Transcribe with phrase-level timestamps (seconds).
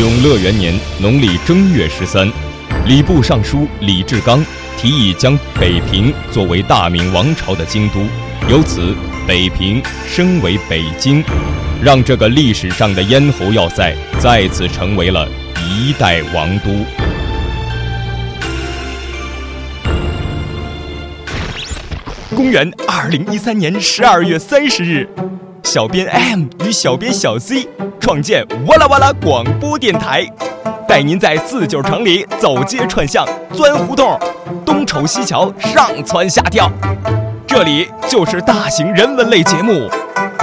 [0.00, 2.26] 永乐元年农历正月十三，
[2.86, 4.42] 礼部尚书李志刚
[4.78, 8.00] 提议将北平作为大明王朝的京都，
[8.48, 8.96] 由此
[9.28, 11.22] 北平升为北京，
[11.82, 15.28] 让这个历史上的咽喉要塞再次成为了
[15.68, 16.70] 一代王都。
[22.34, 25.06] 公元二零一三年十二月三十日，
[25.62, 27.68] 小编 M 与小编小 C
[28.00, 30.26] 创建哇啦哇啦广播电台，
[30.88, 34.18] 带您在四九城里走街串巷、钻胡同、
[34.64, 36.70] 东瞅西瞧、上蹿下跳。
[37.46, 39.88] 这里就是大型人文类节目，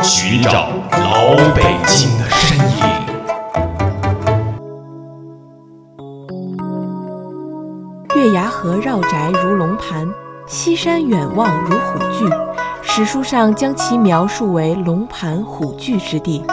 [0.03, 2.85] 寻找老北京的身影。
[8.15, 10.07] 月牙河绕宅如龙盘。
[10.49, 12.29] 西山远望如虎踞，
[12.97, 16.43] 史书上将其描述为龙盘虎踞之地。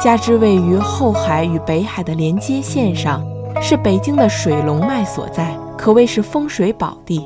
[0.00, 3.24] 加之位于后海与北海的连接线上，
[3.60, 7.24] 是北京的水龙脉所在，可谓是风水宝地。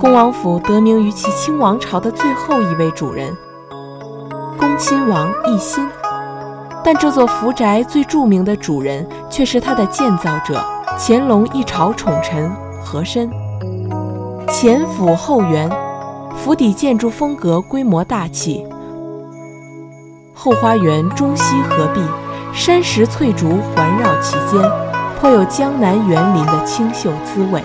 [0.00, 3.30] 恭王府得名于其清王朝的最后一位主人
[4.58, 5.86] 恭亲王奕欣，
[6.82, 10.64] 但这座福宅最著名的主人却是它的建造者
[10.98, 12.50] 乾隆一朝宠臣
[12.82, 13.30] 和珅。
[14.48, 15.70] 前府后园，
[16.46, 18.64] 府邸建筑风格规模大气，
[20.32, 22.00] 后花园中西合璧，
[22.54, 24.62] 山石翠竹环绕其间，
[25.18, 27.60] 颇有江南园林的清秀滋味。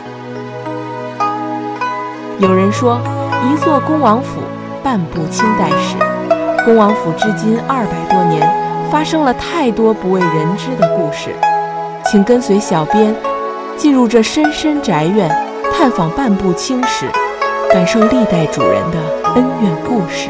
[2.40, 3.00] 有人说，
[3.46, 4.42] 一座恭王府，
[4.82, 5.96] 半部清代史。
[6.66, 8.42] 恭王府至今二百多年，
[8.90, 11.36] 发生了太多不为人知的故事，
[12.10, 13.16] 请跟随小编
[13.78, 15.30] 进入这深深宅院。
[15.72, 17.06] 探访半部清史，
[17.74, 19.00] 感受历代主人的
[19.34, 20.30] 恩怨故事。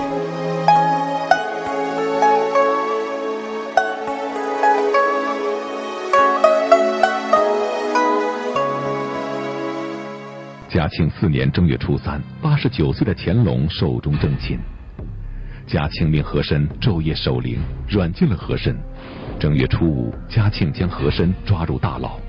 [10.69, 14.59] 嘉庆四年正月初三，八十九岁的乾隆寿终正寝。
[15.65, 18.77] 嘉庆命和珅昼夜守灵，软禁了和珅。
[19.39, 22.19] 正月初五，嘉庆将和珅抓入大牢。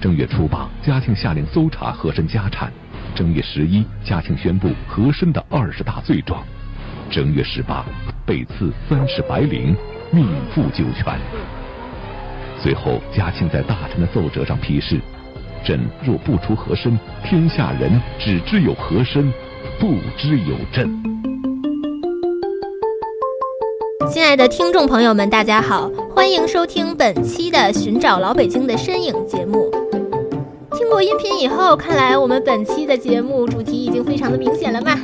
[0.00, 2.72] 正月初八，嘉庆下令搜查和珅家产。
[3.14, 6.42] 正月十一，嘉庆宣布和珅的二十大罪状。
[7.10, 7.84] 正月十八，
[8.24, 9.76] 被赐三世白绫，
[10.10, 11.18] 命赴九泉。
[12.58, 14.98] 随后，嘉庆在大臣的奏折上批示
[15.62, 19.30] ：“朕若不除和珅，天下人只知有和珅，
[19.78, 20.90] 不知有朕。”
[24.10, 29.71] 亲爱的听众朋友们，大家好，欢迎收听本期的《寻找老北京的身影》节目。
[30.92, 34.94] 听过音频以后，看来我们本期的节目主题已经非常的明显了嘛。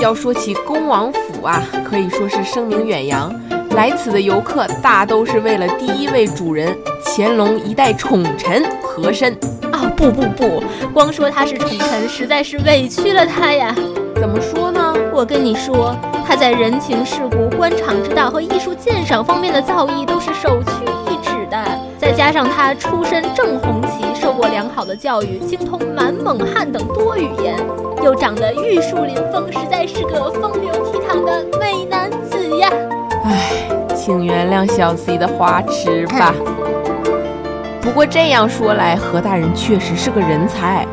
[0.00, 3.30] 要说起恭王府啊，可以说是声名远扬，
[3.76, 6.74] 来此的游客大都是为了第一位主人
[7.04, 9.30] 乾隆一代宠臣和珅。
[9.70, 10.62] 啊，不不不，
[10.94, 13.74] 光说他是宠臣，实在是委屈了他呀。
[14.16, 14.94] 怎么说呢？
[15.12, 15.94] 我跟你说，
[16.26, 20.70] 他在人情世故、官场之道和艺术鉴赏方面的造诣都是首屈
[21.12, 21.83] 一指的。
[22.14, 27.56] 再加上他出身正红旗，受过良好的教育，精通满蒙汉等多语言，
[28.04, 32.70] 又长得玉树临风，实在是个风流倜傥的美男子呀！
[33.24, 33.50] 唉，
[33.96, 36.32] 请原谅小 C 的花痴吧。
[37.82, 40.86] 不过这样说来，何大人确实是个人才，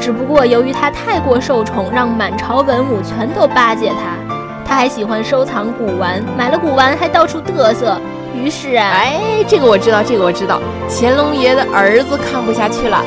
[0.00, 4.16] 只不过由于他太过受宠，让满朝文武全都巴结他。
[4.64, 8.00] 他还喜欢收藏古玩，买了古玩还到处嘚瑟。
[8.34, 10.60] 于是啊，哎，这个我知道，这个我知道。
[10.88, 13.02] 乾隆爷的儿子看不下去了，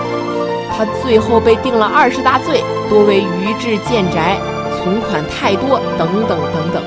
[0.75, 4.37] 他最后被定了二十大罪，多为愚智建宅，
[4.77, 6.83] 存款太多，等等等等。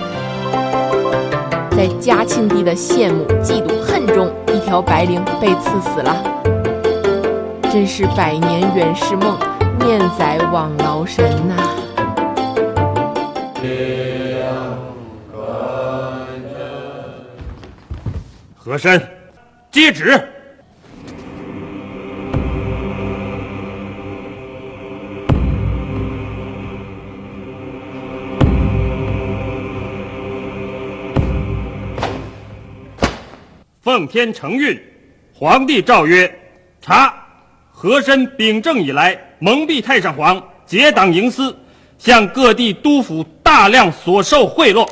[1.76, 6.16] 在嘉庆帝的羡慕、嫉妒、恨中，一条白绫被赐死了。
[7.70, 9.36] 真是百年远世梦，
[9.80, 11.54] 念在枉劳神呐。
[18.66, 19.01] 和珅，
[19.71, 20.21] 接旨。
[33.80, 34.77] 奉天承运，
[35.33, 36.28] 皇帝诏曰：
[36.80, 37.15] 查，
[37.71, 41.57] 和珅秉政以来，蒙蔽太上皇，结党营私，
[41.98, 44.84] 向各地督府大量所受贿赂，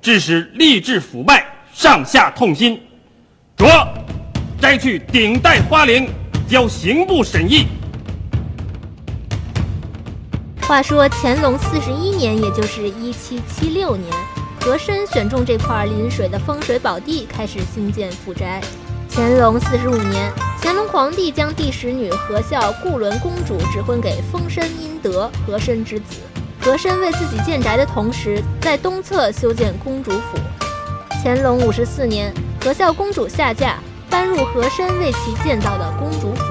[0.00, 2.80] 致使吏治腐败，上下痛心。
[3.56, 3.66] 着，
[4.60, 6.06] 摘去顶戴花翎，
[6.46, 7.66] 交刑部审议。
[10.60, 14.12] 话说乾隆四十一年，也就是一七七六年，
[14.60, 18.60] 和珅选中这块临水的风水宝地，开始兴建府宅。
[19.10, 20.30] 乾隆四十五年，
[20.60, 26.16] 乾隆皇帝将第十女和孝固伦公主指婚给丰绅殷德和珅之子。
[26.60, 30.38] 和珅为自己建宅的同时，在东侧修建公主府。
[31.26, 32.32] 乾隆五十四年，
[32.62, 36.44] 和孝公主下嫁，搬入和珅为其建造的公主府。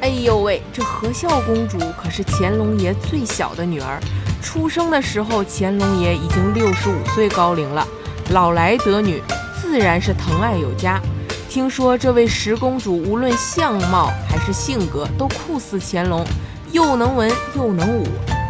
[0.00, 4.00] 哎呦喂，这和孝公主可是乾隆爷最小的女儿，
[4.42, 7.86] 出生的时候乾隆爷已经六十五岁高龄了，
[8.30, 9.22] 老来得女，
[9.62, 11.00] 自然是疼爱有加。
[11.48, 16.24] 听说这位十公主无论相貌还是性格都酷似乾隆，
[16.72, 18.04] 又能文又能武。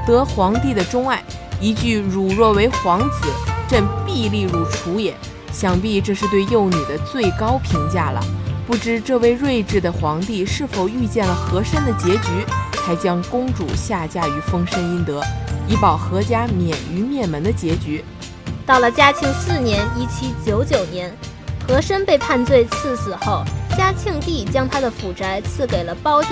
[0.06, 1.23] 得皇帝的钟爱，
[1.61, 3.29] 一句“汝若为皇子，
[3.69, 5.14] 朕必立汝储也”，
[5.54, 8.20] 想必这是对幼女的最高评价了。
[8.66, 12.44] 不知这位睿智的皇帝是否遇见了和珅的结局，
[12.84, 15.22] 才将公主下嫁于丰绅殷德，
[15.68, 18.04] 以保和家免于灭门的结局。
[18.66, 21.14] 到了嘉庆四年（一七九九年），
[21.68, 23.44] 和珅被判罪赐死后，
[23.76, 26.28] 嘉庆帝将他的府宅赐给了胞弟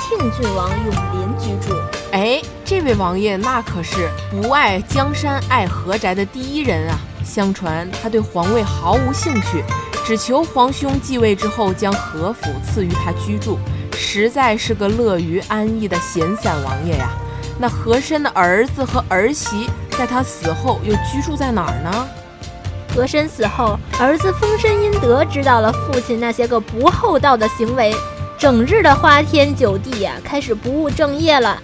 [0.00, 1.74] 庆郡王永璘居住。
[2.12, 6.98] 哎，这位王爷那可是不爱江山爱何宅的第一人啊！
[7.24, 9.64] 相传他对皇位毫无兴趣，
[10.04, 13.58] 只求皇兄继位之后将和府赐予他居住，
[13.92, 17.10] 实在是个乐于安逸的闲散王爷呀。
[17.58, 22.06] 那和珅的儿子和儿媳在他死后又居住在哪儿呢？
[22.94, 27.94] 和珅死后，儿子丰绅殷德知道了父亲那些个不厚道的行为，
[28.38, 31.60] 整日的花天酒地呀，开始不务正业了。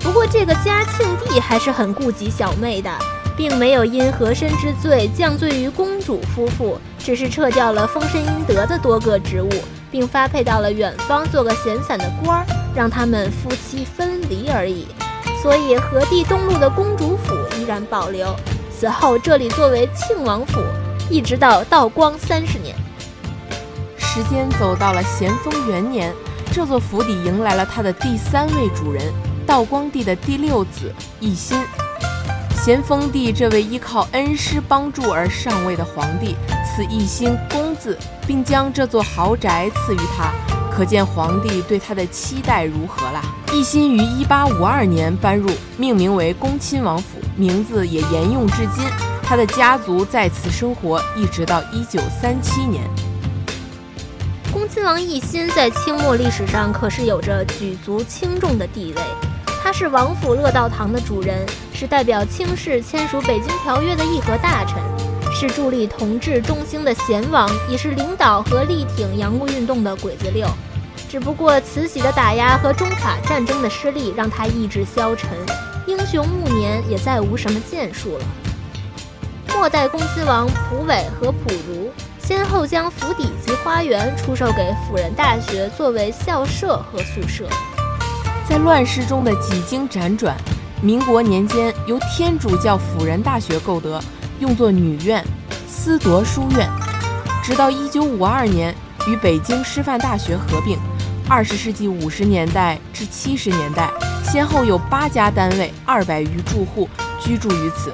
[0.00, 2.90] 不过，这个嘉庆帝还是很顾及小妹的，
[3.36, 9.50] 并没有因和珅之罪降罪于公主夫妇，只是撤掉了丰绅殷德的多个职务，
[9.90, 14.86] 并发配到了远方做个闲散的官儿，让他们夫妻分离而已。
[15.42, 18.34] 所以，和地东路的公主府依然保留。
[18.70, 20.60] 此后，这里作为庆王府，
[21.10, 22.76] 一直到道光三十年。
[23.98, 26.12] 时间走到了咸丰元年，
[26.52, 29.02] 这座府邸迎来了他的第三位主人。
[29.44, 31.58] 道光帝的第六子奕欣，
[32.64, 40.32] 咸丰帝这位依靠恩师帮助而上位的皇帝，赐奕欣公字，并将这座豪宅赐予他，
[40.70, 43.20] 可见皇帝对他的期待如何啦。
[43.48, 48.84] 奕心于一八五二年搬入，命名为恭亲王府，名字也沿用至今。
[49.24, 52.84] 他的家族在此生活，一直到一九三七年。
[54.52, 59.02] 恭亲王奕欣在清末历史上可是有着举足轻重的地位。
[59.62, 64.82] 他是王府乐道堂的主人，是代表清室签署《北京条约》的议和大臣，
[65.32, 70.48] 是助力同治中兴的贤王，也是领导和力挺洋务运动的鬼子六。
[71.08, 75.30] 只不过慈禧的打压和中法战争的失利，让他意志消沉，
[75.86, 78.24] 英雄暮年，也再无什么建树了。
[79.54, 81.88] 末代恭亲王溥伟和溥儒
[82.18, 87.48] 先后将府邸及花园出售给辅仁大学作为校舍和宿舍。
[88.48, 90.36] 在乱世中的几经辗转，
[90.82, 94.02] 民国年间由天主教辅仁大学购得，
[94.40, 95.24] 用作女院、
[95.68, 96.68] 思铎书院，
[97.42, 98.74] 直到一九五二年
[99.06, 100.76] 与北京师范大学合并。
[101.28, 103.88] 二十世纪五十年代至七十年代，
[104.24, 106.88] 先后有八家单位、二百余住户
[107.20, 107.92] 居住于此。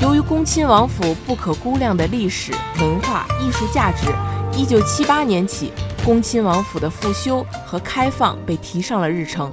[0.00, 4.08] 由于恭亲王府不可估量的历史文化艺术价值，
[4.54, 5.72] 一九七八年起，
[6.04, 9.50] 恭亲王府的复修和开放被提上了日程。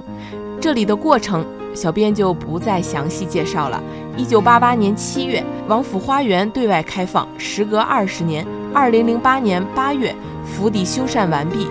[0.60, 1.42] 这里的过程，
[1.74, 3.82] 小编就不再详细介绍了。
[4.18, 11.68] 一九八八年七月，王府花园对外开放；时隔二十年，二零零八年八月，府邸修缮完毕，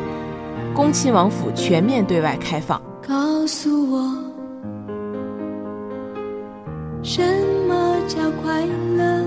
[0.74, 2.82] 恭亲王府全面对外开放。
[3.08, 4.18] 告诉我，
[7.04, 7.22] 什
[7.68, 8.66] 么叫快
[8.98, 9.24] 乐？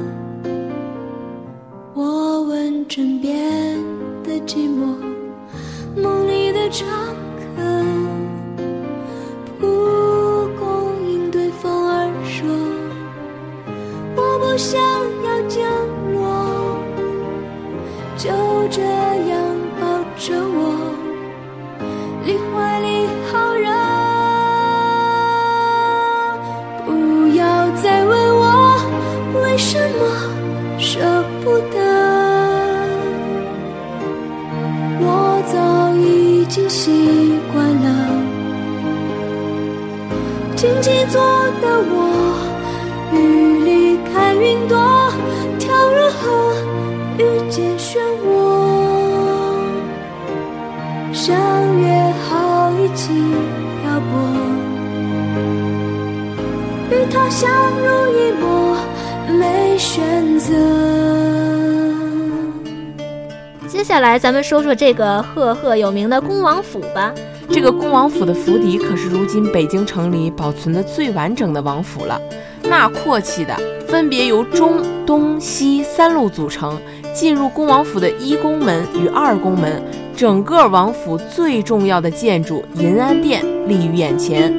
[1.94, 3.76] 我问枕边
[4.24, 4.96] 的寂寞，
[6.74, 6.88] 张
[7.54, 7.62] 口，
[9.60, 12.48] 蒲公英对风儿说，
[14.16, 14.80] 我不想
[15.22, 15.62] 要降
[16.12, 16.76] 落。
[18.16, 18.28] 就
[18.72, 19.38] 这样
[19.80, 19.86] 抱
[20.18, 20.73] 着我。
[41.54, 41.94] 静坐的我。
[44.40, 44.76] 云朵
[45.58, 46.52] 跳入河，
[47.18, 48.28] 遇见漩涡，
[51.12, 51.34] 相
[51.80, 53.12] 约好一起
[53.80, 54.12] 漂泊，
[56.90, 57.48] 与他相
[57.80, 58.76] 濡以沫，
[59.38, 60.52] 没选择。
[63.68, 67.14] 接下来咱们说说这个赫赫有名的恭王府吧。
[67.50, 72.20] 这个恭王府的府邸可是如今北京城里保存的最完整的王府了，
[72.62, 73.54] 那阔气的，
[73.86, 76.78] 分别由中、东、西三路组成。
[77.14, 79.80] 进入恭王府的一宫门与二宫门，
[80.16, 84.52] 整个王府最重要的建筑银安殿立于眼前。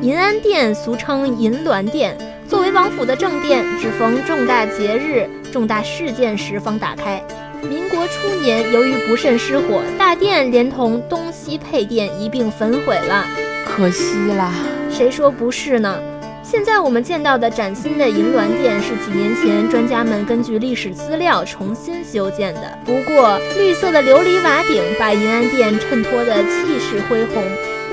[0.00, 2.16] 银安殿俗称银銮殿，
[2.48, 7.22] 作为王府的正殿，只逢重大节日、重大事件时方打开。
[7.66, 13.26] 民国初年，由于不慎失火，大殿连同东西配殿一并焚毁了，
[13.64, 14.52] 可惜啦。
[14.90, 15.98] 谁说不是呢？
[16.42, 22.78] 现在我们见到的崭新的银銮殿是几年前专家们根据历史资料重新修建的。
[22.84, 27.42] 不过，绿色的琉璃瓦顶把银安殿衬托得气势恢宏，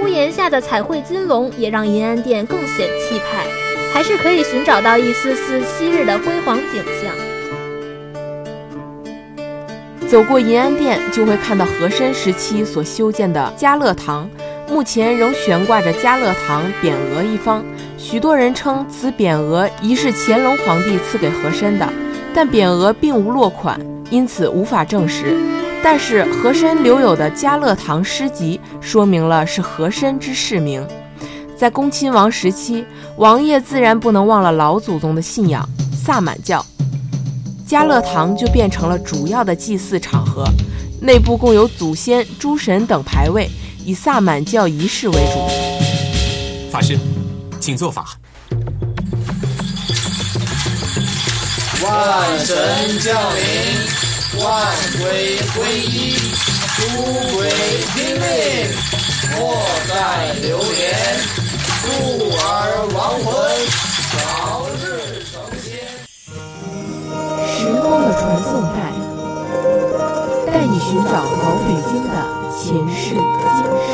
[0.02, 3.48] 屋檐下的彩绘金龙也让银安殿更显气派，
[3.92, 7.33] 还是可以寻找到一丝丝昔日的辉煌景象。
[10.14, 14.30] 走过银安殿，就会看到和珅时期所修建的嘉乐堂。
[14.70, 17.66] 目前仍悬挂着嘉乐堂匾额一方，
[17.98, 21.90] 许多人称此匾额疑是乾隆皇帝赐给和珅的，
[22.32, 23.80] 但匾额并无落款，
[24.12, 25.36] 因此无法证实。
[25.82, 30.86] 但是和珅留有的嘉乐堂诗集说明了是和珅之谥名。
[31.58, 32.86] 在恭亲王时期，
[33.18, 36.64] 王爷自然不能忘了老祖宗的信仰萨满教，
[37.66, 40.46] 嘉乐堂就变成了主要的祭祀场合，
[41.02, 43.50] 内部共有祖先、诸神等牌位。
[43.86, 46.70] 以萨满教仪式为主。
[46.72, 46.98] 法师，
[47.60, 48.18] 请做法。
[51.84, 52.56] 万神
[53.00, 56.16] 降临，万鬼归一，
[56.78, 56.82] 诸
[57.36, 57.50] 鬼
[57.94, 58.72] 听令，
[59.38, 61.20] 莫再流连，
[61.82, 61.84] 速
[62.40, 63.34] 而亡魂，
[67.64, 68.92] 时光的传送带，
[70.52, 72.12] 带你寻找老北京的。
[72.52, 73.64] 前世今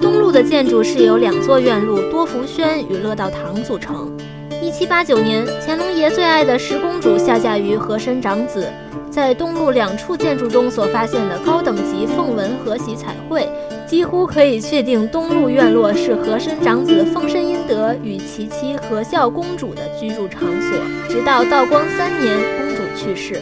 [0.00, 4.16] 东路的建筑是由两座院路多福轩与乐道堂组成。
[4.62, 8.70] 一七八九年，乾隆爷最爱的十公主下嫁于和珅长子。
[9.10, 13.48] 在东路两处建筑中所发现的高等级凤纹和玺彩绘，
[13.86, 20.78] 几乎可以确定东路院落是和珅长子丰绅殷德与其妻和孝公主的居住场所。
[21.08, 23.40] 直到道光三年，公主去世。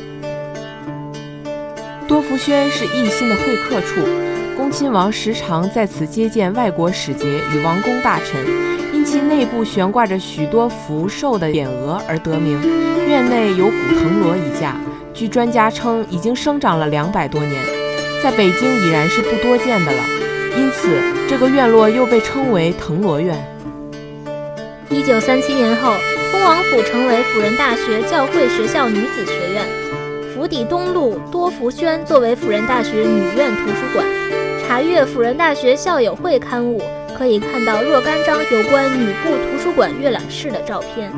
[2.08, 4.00] 多福轩是奕欣的会客处，
[4.56, 8.42] 恭亲王时常在此接见外国使节与王公大臣，
[8.94, 12.58] 因其内部悬挂着许多福寿的匾额而得名。
[13.06, 14.74] 院内有古藤萝一架。
[15.18, 17.60] 据专家称，已经生长了两百多年，
[18.22, 20.04] 在北京已然是不多见的了。
[20.56, 20.96] 因此，
[21.28, 23.36] 这个院落又被称为藤萝院。
[24.88, 25.94] 一九三七年后，
[26.30, 29.64] 恭王府成为辅仁大学教会学校女子学院。
[30.32, 34.06] 府邸东路多福轩作为辅仁大学女院图书馆。
[34.68, 36.80] 查阅辅仁大学校友会刊物，
[37.18, 41.10] 可以看到若干张有关女部图书馆阅览室的照片。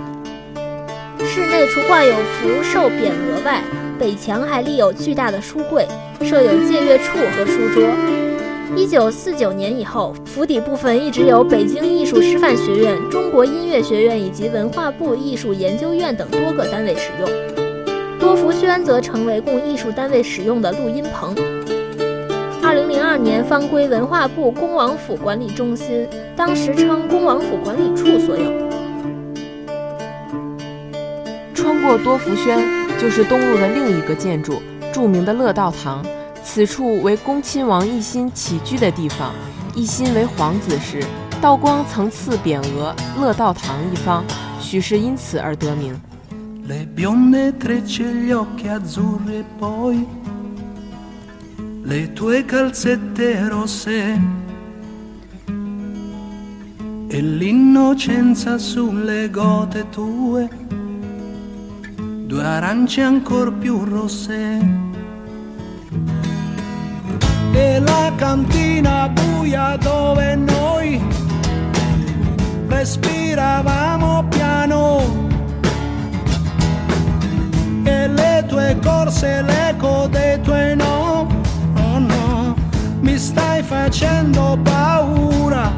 [1.23, 3.61] 室内除挂有福寿匾额外，
[4.01, 5.87] 北墙还立有巨大的书柜，
[6.23, 7.87] 设有借阅处和书桌。
[8.75, 17.29] 一九四九年以后，府邸部分一直由北京艺术师范学院、中国音乐学院以及文化部艺术研究院等多个单位使用。
[18.19, 21.35] 多福轩则成为供艺术单位使用的录音棚。
[22.63, 28.51] 二零零二年方归文化部恭王府管理中心，当时称恭王府管理处所有。
[31.53, 32.80] 穿过多福轩。
[33.01, 34.61] 就是东路的另一个建筑，
[34.93, 36.05] 著名的乐道堂。
[36.45, 39.33] 此处为恭亲王奕欣起居的地方。
[39.75, 41.03] 奕欣为皇子时，
[41.41, 44.23] 道光曾赐匾额“乐道堂”一方，
[44.61, 45.99] 许是因此而得名。
[62.51, 64.59] Arance ancora più rosse.
[67.53, 71.01] E la cantina buia dove noi
[72.67, 75.29] respiravamo piano.
[77.85, 81.29] E le tue corse, l'eco dei tuoi no,
[81.77, 82.57] oh no,
[83.01, 85.73] mi stai facendo paura.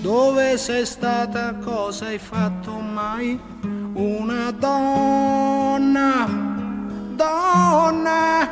[0.00, 3.54] Dove sei stata, cosa hai fatto mai?
[3.96, 6.26] Una donna,
[7.14, 8.48] donna,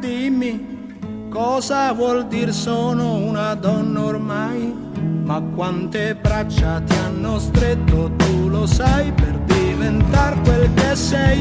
[0.00, 4.74] dimmi cosa vuol dire sono una donna ormai?
[5.22, 11.40] Ma quante braccia ti hanno stretto, tu lo sai, per diventare quel che sei,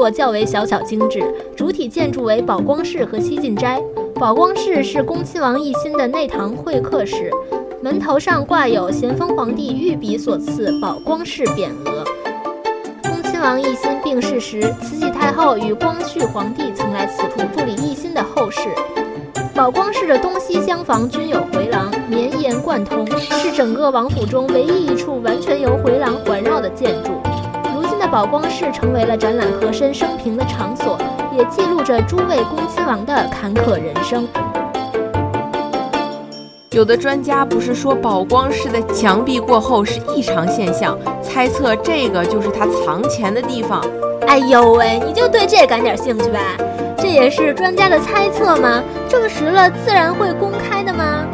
[0.00, 1.22] 落较为小巧精致，
[1.54, 3.78] 主体建筑为宝光室和西晋斋。
[4.14, 7.30] 宝光室是恭亲王奕欣的内堂会客室，
[7.82, 12.02] 门头上挂有咸丰皇帝御笔所赐“宝光室”匾额。
[13.02, 18.70] 恭亲王奕欣病逝时，慈禧太后与光绪皇帝曾来此处助理奕欣的后事。
[19.54, 27.10] 宝光室的东西厢房均有回廊，绵延贯通，是整个王府中唯一一处完全由回廊环绕的建筑。
[28.10, 30.98] 宝光室成为了展览和珅生平的场所，
[31.36, 34.26] 也记录着诸位恭亲王的坎坷人生。
[36.72, 43.80] 有的专家不是说宝光室的墙壁过后是异常现象，猜测这个就是他藏钱的地方。
[44.26, 46.40] 哎呦喂，你就对这感点兴趣吧？
[46.98, 48.82] 这也是专家的猜测吗？
[49.08, 51.24] 证实了自然会公开的吗？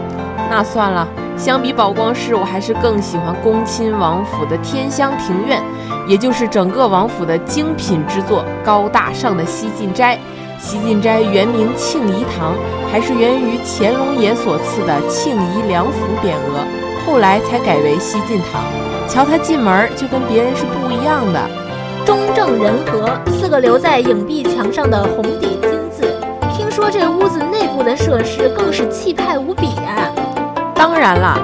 [0.50, 5.62] 那算了，相比宝光室，我还是更喜欢恭亲王府的天香庭院，
[6.09, 10.19] 也就是整个王府的精品之作——高大上的西晋斋。
[10.59, 12.55] 西晋斋原名庆仪堂，
[12.90, 15.93] 还是源于乾隆爷所赐的庆仪良府
[16.25, 16.64] 匾额，
[17.07, 18.62] 后来才改为西晋堂。
[19.07, 21.49] 瞧它进门就跟别人是不一样的，
[22.07, 26.19] 中正人和四个留在影壁墙上的红底金字。
[26.57, 30.11] 听说这屋子内部的设施更是气派无比啊！
[30.77, 31.39] 当然啦，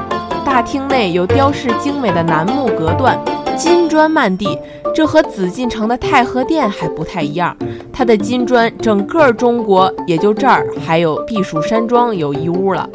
[0.44, 3.18] 大厅内有雕饰精美的楠木隔断，
[3.56, 4.58] 金砖漫地，
[4.94, 7.56] 这和紫禁城的太和殿还不太一样。
[7.90, 12.88] 它的金砖，整个中国也就这儿还有避暑山庄有一屋了，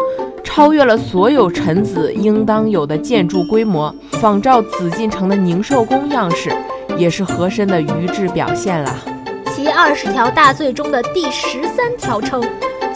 [0.44, 6.52] 超越了所有臣子应当有的建筑规模，仿照紫禁城的宁寿宫样式，
[6.98, 8.96] 也是和珅的愚智表现啦。
[9.56, 12.44] 其二十条大罪中的第十三条称。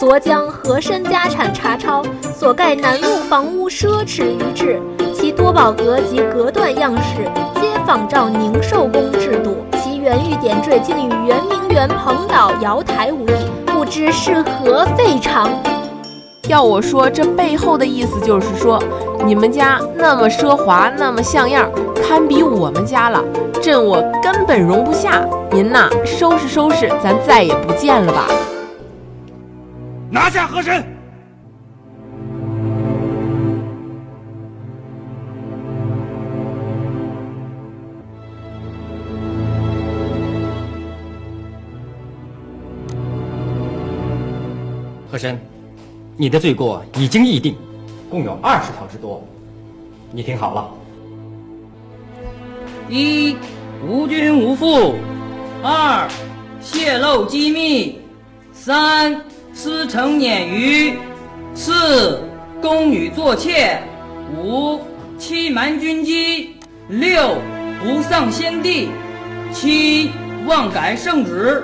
[0.02, 2.02] 昨将和珅家产查抄，
[2.34, 4.82] 所盖楠木房屋奢侈于制，
[5.14, 15.48] 其多宝阁及隔断样式皆仿照宁寿宫制度，其圆玉点缀竟与圆明园蓬岛瑶台无异，不知是何费长。
[16.48, 18.82] 要我说，这背后的意思就是说，
[19.24, 21.70] 你们家那么奢华，那么像样，
[22.04, 23.22] 堪比我们家了，
[23.62, 25.24] 朕我根本容不下。
[25.52, 28.26] 您呐，收拾收拾，咱再也不见了吧。
[30.12, 30.84] 拿下和珅！
[45.10, 45.40] 和珅，
[46.18, 47.56] 你的罪过已经议定，
[48.10, 49.26] 共有二十条之多。
[50.10, 50.70] 你听好了：
[52.90, 53.34] 一、
[53.88, 54.92] 无君无父；
[55.62, 56.06] 二、
[56.60, 57.94] 泄露机密；
[58.52, 59.18] 三、
[59.54, 60.94] 私城鲶鱼；
[61.54, 62.20] 四、
[62.60, 63.78] 宫女作妾；
[64.36, 64.80] 五、
[65.18, 66.56] 欺瞒军机；
[66.88, 67.36] 六、
[67.84, 68.88] 不丧先帝；
[69.52, 70.10] 七、
[70.46, 71.62] 妄改圣旨；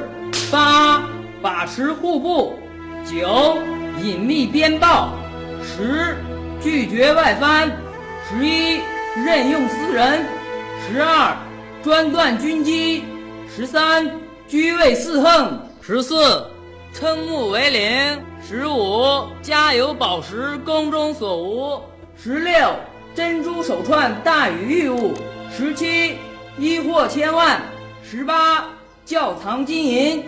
[0.52, 1.02] 八、
[1.40, 2.52] 把持户部；
[3.06, 3.56] 九、
[4.02, 5.08] 隐秘边报；
[5.64, 6.14] 十、
[6.62, 7.70] 拒绝外藩；
[8.28, 8.80] 十一、
[9.24, 10.20] 任用私人；
[10.86, 11.34] 十二、
[11.82, 13.02] 专断军机；
[13.56, 14.08] 十三、
[14.46, 16.57] 居位四横；十四。
[16.98, 21.80] 称目为领，十五家有宝石，宫中所无；
[22.20, 22.70] 十六
[23.14, 25.12] 珍珠手串大于玉物；
[25.56, 26.16] 十七
[26.58, 27.60] 衣货千万；
[28.02, 28.64] 十八
[29.04, 30.22] 窖藏金银；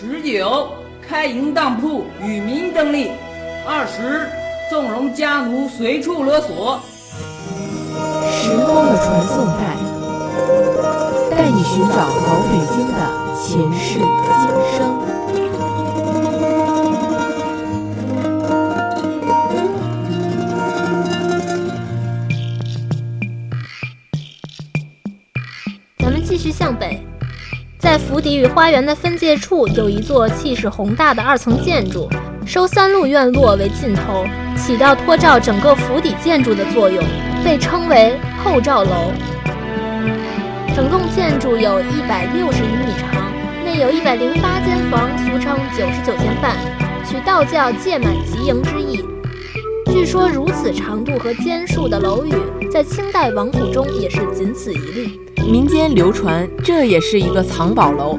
[0.00, 0.68] 十九
[1.08, 3.08] 开营当铺与民争利；
[3.66, 4.28] 二十
[4.70, 6.78] 纵容家奴随处勒索。
[8.30, 9.76] 时光的传送带，
[11.36, 12.94] 带你寻找老北京的
[13.42, 15.02] 前世今生。
[26.32, 26.98] 继续向北，
[27.78, 32.08] 在府邸与花园的分界处，有一座气势宏大的二层建筑，
[32.46, 34.24] 收三路院落为尽头，
[34.56, 37.04] 起到托照整个府邸建筑的作用，
[37.44, 39.12] 被称为后照楼。
[40.74, 43.30] 整栋建筑有一百六十余米长，
[43.62, 46.56] 内有一百零八间房，俗称九十九间半，
[47.06, 49.04] 取道教届满吉迎之意。
[49.92, 52.32] 据说如此长度和间数的楼宇，
[52.70, 55.20] 在清代王府中也是仅此一例。
[55.46, 58.18] 民间流传，这也是一个藏宝楼。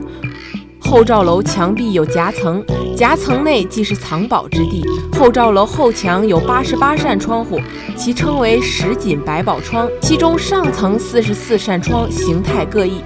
[0.79, 2.63] 后罩楼墙壁有夹层，
[2.95, 4.85] 夹层内即是藏宝之地。
[5.17, 7.59] 后罩楼后墙有八十八扇窗户，
[7.97, 13.01] 其称为十锦百宝窗，其中上层四十四扇窗，形态各异。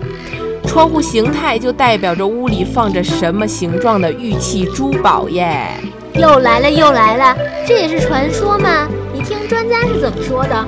[0.65, 5.71] 窗户形态就代表着屋里放着什么形状的玉器珠宝耶。
[6.17, 8.87] 又来了又来了，这也是传说吗？
[9.13, 10.65] 你听专家是怎么说的？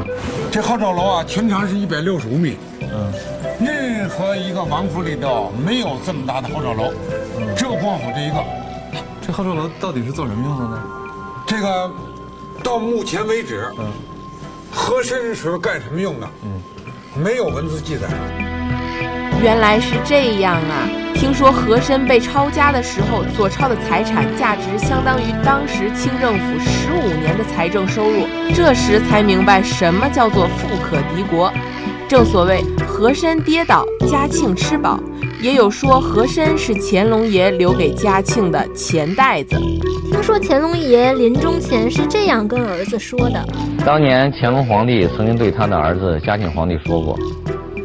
[0.51, 2.57] 这后罩楼啊，全长是一百六十五米。
[2.81, 3.11] 嗯。
[3.59, 6.93] 任何一个王府里头没有这么大的后罩楼，
[7.57, 8.35] 只有光府这一个。
[9.21, 10.83] 这后罩楼到底是做什么用的呢？
[11.45, 11.91] 这个
[12.63, 13.91] 到目前为止，嗯，
[14.71, 16.27] 和珅是干什么用的？
[16.43, 16.61] 嗯，
[17.21, 18.07] 没有文字记载。
[19.41, 20.89] 原来是这样啊！
[21.15, 28.27] 听说和珅被抄家的时候，所抄的财产价值相当于当时清政府十五年的财政收入。
[28.53, 31.51] 这时才明白什么叫做富可敌国。
[32.07, 34.99] 正所谓和珅跌倒，嘉庆吃饱。
[35.41, 39.55] 也有说和珅是乾隆爷留给嘉庆的钱袋子。
[40.11, 43.47] 听说乾隆爷临终前是这样跟儿子说的：
[43.85, 47.17] 当年乾隆皇帝曾经对他的儿子嘉庆皇帝说过：“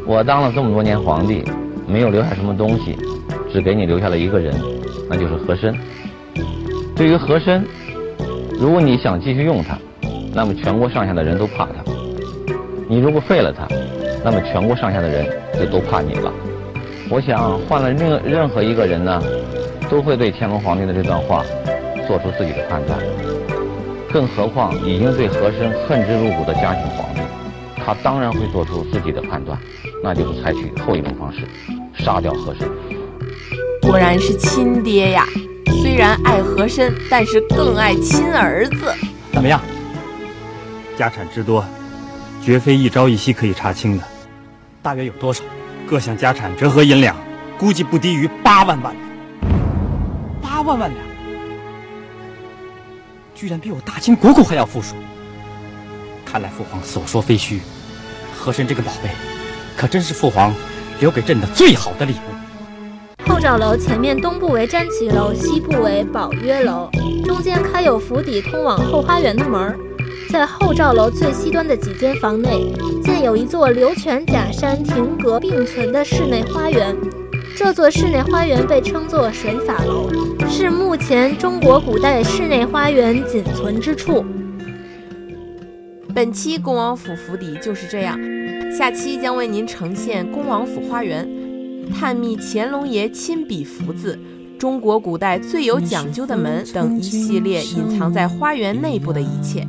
[0.07, 1.43] 我当了这么多年皇帝，
[1.87, 2.95] 没有留下什么东西，
[3.51, 4.53] 只给你留下了一个人，
[5.09, 5.75] 那就是和珅。
[6.95, 7.65] 对于和珅，
[8.59, 9.77] 如果你想继续用他，
[10.31, 11.91] 那么全国上下的人都怕他；
[12.87, 13.67] 你如果废了他，
[14.23, 15.25] 那么全国上下的人
[15.59, 16.31] 就都怕你了。
[17.09, 19.21] 我想换了任任何一个人呢，
[19.89, 21.43] 都会对乾隆皇帝的这段话
[22.07, 22.99] 做出自己的判断。
[24.13, 27.21] 更何况已经对和珅恨之入骨的嘉庆皇帝，
[27.75, 29.59] 他当然会做出自己的判断，
[30.05, 31.47] 那就是采取后一种方式，
[31.95, 32.69] 杀掉和珅。
[33.81, 35.25] 果然是亲爹呀！
[35.81, 38.93] 虽然爱和珅，但是更爱亲儿子。
[39.33, 39.59] 怎么样？
[40.95, 41.65] 家产之多，
[42.39, 44.03] 绝非一朝一夕可以查清的。
[44.83, 45.43] 大约有多少？
[45.87, 47.15] 各项家产折合银两，
[47.57, 50.39] 估计不低于八万万两。
[50.39, 51.03] 八万万两，
[53.33, 54.93] 居然比我大清国库还要富庶。
[56.23, 57.59] 看来父皇所说非虚，
[58.37, 59.09] 和珅这个宝贝，
[59.77, 60.53] 可真是父皇
[60.99, 63.27] 留给朕的最好的礼物。
[63.27, 66.89] 后罩楼前面东部为瞻旗楼，西部为宝约楼，
[67.25, 69.77] 中间开有府邸通往后花园的门儿。
[70.29, 76.95] 在后罩楼最西端的几间房内，建有一座流泉假山亭阁并存的室内花园。
[77.55, 80.09] 这座室内花园被称作水法楼，
[80.49, 84.25] 是目前中国古代室内花园仅存之处。
[86.13, 88.19] 本期恭王府府邸就是这样，
[88.77, 91.25] 下期将为您呈现恭王府花园，
[91.97, 94.19] 探秘乾隆爷亲笔福字、
[94.59, 99.65] 中国古代最有讲究的门等一系列隐藏在花园内部的一切。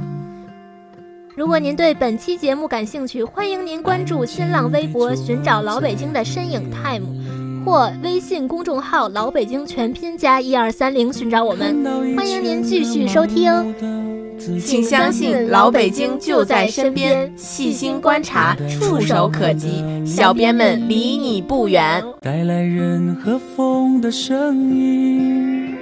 [1.36, 11.84] 如果您对本期节目感兴趣，欢迎您关注新浪微博“寻找老北京的身影 time”，或微信公众号“老北京全拼加一二三零”寻找我们。
[12.16, 14.15] 欢迎您继续收听。
[14.38, 22.02] 请相信老北京就在身边，细心观察，触手可及，小编们离你不远。
[22.20, 25.74] 带来人和风的声音，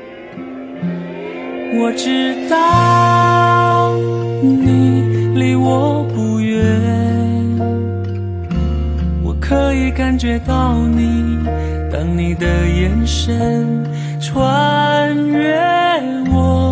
[1.80, 3.94] 我知道
[4.42, 5.14] 你。
[5.34, 6.62] 离我不远，
[9.24, 11.40] 我可以感觉到你，
[11.92, 13.84] 当你的眼神
[14.20, 15.60] 穿越
[16.32, 16.63] 我，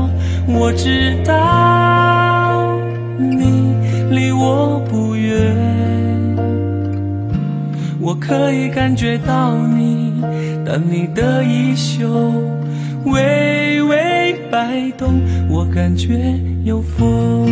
[0.47, 2.79] 我知道
[3.17, 3.75] 你
[4.11, 5.57] 离我不远，
[8.01, 10.13] 我可以感觉到你，
[10.65, 12.07] 当你的衣袖
[13.05, 17.47] 微微摆动，我感觉有风。